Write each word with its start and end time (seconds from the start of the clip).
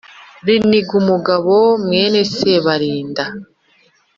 Rinigumugabo 0.45 1.55
mwene 1.83 2.19
Sebarinda 2.33 3.23